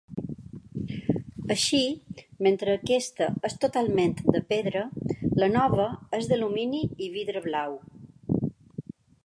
Així 1.55 1.81
mentre 2.47 2.73
aquesta 2.77 3.27
és 3.49 3.57
totalment 3.65 4.17
de 4.37 4.43
pedra, 4.55 4.83
la 5.43 5.51
nova 5.57 5.87
és 6.21 6.31
d'alumini 6.31 6.83
i 7.09 7.11
vidre 7.19 7.45
blau. 7.49 7.77